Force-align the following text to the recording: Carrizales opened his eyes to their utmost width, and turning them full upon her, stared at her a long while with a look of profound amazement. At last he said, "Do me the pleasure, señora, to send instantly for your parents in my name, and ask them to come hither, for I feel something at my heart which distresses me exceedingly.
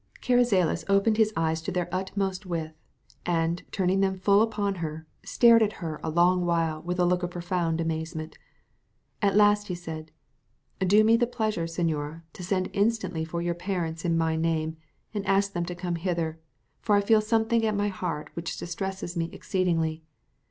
Carrizales 0.19 0.83
opened 0.89 1.17
his 1.17 1.31
eyes 1.37 1.61
to 1.61 1.71
their 1.71 1.87
utmost 1.91 2.43
width, 2.43 2.73
and 3.23 3.61
turning 3.71 3.99
them 3.99 4.17
full 4.17 4.41
upon 4.41 4.73
her, 4.81 5.05
stared 5.23 5.61
at 5.61 5.73
her 5.73 5.99
a 6.03 6.09
long 6.09 6.43
while 6.43 6.81
with 6.81 6.99
a 6.99 7.05
look 7.05 7.21
of 7.21 7.29
profound 7.29 7.79
amazement. 7.79 8.39
At 9.21 9.35
last 9.35 9.67
he 9.67 9.75
said, 9.75 10.09
"Do 10.79 11.03
me 11.03 11.17
the 11.17 11.27
pleasure, 11.27 11.65
señora, 11.65 12.23
to 12.33 12.41
send 12.43 12.71
instantly 12.73 13.23
for 13.23 13.43
your 13.43 13.53
parents 13.53 14.03
in 14.03 14.17
my 14.17 14.35
name, 14.35 14.75
and 15.13 15.23
ask 15.27 15.53
them 15.53 15.65
to 15.67 15.75
come 15.75 15.97
hither, 15.97 16.39
for 16.81 16.95
I 16.95 17.01
feel 17.01 17.21
something 17.21 17.63
at 17.63 17.75
my 17.75 17.89
heart 17.89 18.31
which 18.33 18.57
distresses 18.57 19.15
me 19.15 19.29
exceedingly. 19.31 20.01